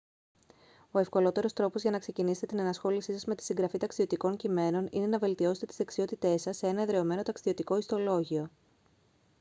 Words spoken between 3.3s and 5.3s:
τη συγγραφή ταξιδιωτικών κειμένων είναι να